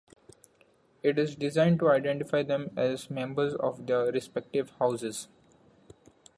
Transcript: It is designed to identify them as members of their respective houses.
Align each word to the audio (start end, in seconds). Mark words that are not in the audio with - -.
It 1.03 1.19
is 1.19 1.35
designed 1.35 1.77
to 1.81 1.91
identify 1.91 2.41
them 2.41 2.71
as 2.75 3.11
members 3.11 3.53
of 3.53 3.85
their 3.85 4.11
respective 4.11 4.71
houses. 4.79 5.27